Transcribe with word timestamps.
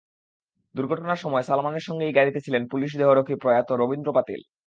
দুর্ঘটনার 0.75 1.15
সময় 1.15 1.43
সালমানের 1.43 1.83
সঙ্গেই 1.83 2.15
গাড়িতে 2.17 2.39
ছিলেন 2.45 2.63
পুলিশ 2.67 2.91
দেহরক্ষী 2.97 3.35
প্রয়াত 3.35 3.69
রবীন্দ্র 3.71 4.09
পাতিল। 4.13 4.41